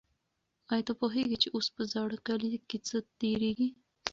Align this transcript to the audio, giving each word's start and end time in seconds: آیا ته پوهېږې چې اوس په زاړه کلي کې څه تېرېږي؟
آیا 0.71 0.83
ته 0.87 0.93
پوهېږې 0.99 1.37
چې 1.43 1.47
اوس 1.55 1.67
په 1.75 1.81
زاړه 1.91 2.17
کلي 2.27 2.51
کې 2.69 2.77
څه 2.87 2.97
تېرېږي؟ 3.19 3.69